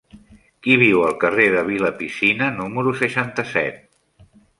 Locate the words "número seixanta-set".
2.61-3.79